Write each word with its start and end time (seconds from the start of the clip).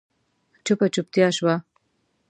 چوپه 0.65 0.87
چوپتيا 0.93 1.27
شوه. 1.37 1.55